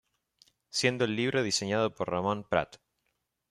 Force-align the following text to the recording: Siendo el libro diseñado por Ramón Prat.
Siendo 0.71 1.05
el 1.05 1.15
libro 1.15 1.43
diseñado 1.43 1.93
por 1.93 2.09
Ramón 2.09 2.43
Prat. 2.43 2.77